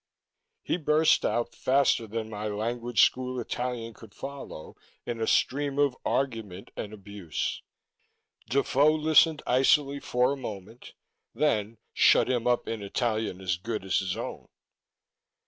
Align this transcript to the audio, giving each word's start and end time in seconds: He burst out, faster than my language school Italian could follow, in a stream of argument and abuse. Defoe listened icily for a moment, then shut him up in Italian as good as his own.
He 0.63 0.77
burst 0.77 1.23
out, 1.23 1.53
faster 1.53 2.07
than 2.07 2.27
my 2.27 2.47
language 2.47 3.03
school 3.03 3.39
Italian 3.39 3.93
could 3.93 4.15
follow, 4.15 4.75
in 5.05 5.21
a 5.21 5.27
stream 5.27 5.77
of 5.77 5.95
argument 6.03 6.71
and 6.75 6.91
abuse. 6.91 7.61
Defoe 8.49 8.95
listened 8.95 9.43
icily 9.45 9.99
for 9.99 10.31
a 10.33 10.37
moment, 10.37 10.93
then 11.35 11.77
shut 11.93 12.27
him 12.31 12.47
up 12.47 12.67
in 12.67 12.81
Italian 12.81 13.39
as 13.41 13.57
good 13.57 13.85
as 13.85 13.99
his 13.99 14.17
own. 14.17 14.47